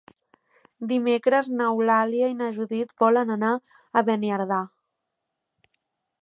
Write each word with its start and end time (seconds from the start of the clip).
Dimecres 0.91 1.49
n'Eulàlia 1.59 2.29
i 2.33 2.37
na 2.39 2.47
Judit 2.55 2.95
volen 3.05 3.35
anar 3.37 3.53
a 4.01 4.05
Beniardà. 4.09 4.63